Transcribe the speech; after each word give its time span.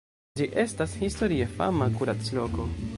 Ĝi 0.39 0.47
estas 0.61 0.95
historie 1.03 1.49
fama 1.61 1.93
kuracloko. 2.01 2.71